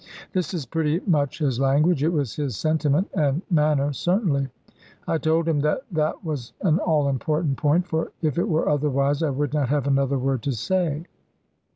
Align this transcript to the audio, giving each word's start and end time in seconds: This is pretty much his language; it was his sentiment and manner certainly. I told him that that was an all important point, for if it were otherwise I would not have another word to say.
This 0.33 0.51
is 0.55 0.65
pretty 0.65 0.99
much 1.05 1.37
his 1.37 1.59
language; 1.59 2.01
it 2.03 2.09
was 2.11 2.35
his 2.35 2.57
sentiment 2.57 3.07
and 3.13 3.43
manner 3.51 3.93
certainly. 3.93 4.47
I 5.07 5.19
told 5.19 5.47
him 5.47 5.59
that 5.59 5.83
that 5.91 6.25
was 6.25 6.53
an 6.61 6.79
all 6.79 7.07
important 7.07 7.57
point, 7.57 7.85
for 7.85 8.11
if 8.23 8.39
it 8.39 8.49
were 8.49 8.67
otherwise 8.67 9.21
I 9.21 9.29
would 9.29 9.53
not 9.53 9.69
have 9.69 9.85
another 9.85 10.17
word 10.17 10.41
to 10.41 10.53
say. 10.53 11.05